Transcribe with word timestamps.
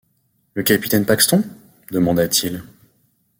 Le 0.55 0.63
capitaine 0.63 1.05
Paxton?... 1.05 1.43
demanda-t-il. 1.91 2.63